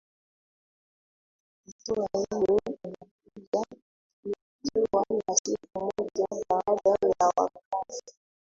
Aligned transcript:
hatua 1.65 2.07
hiyo 2.13 2.59
inakuja 2.83 3.65
ikiwa 4.25 5.05
ni 5.09 5.35
siku 5.43 5.91
moja 5.97 6.43
baada 6.49 6.91
ya 7.19 7.25
wakara 7.27 8.01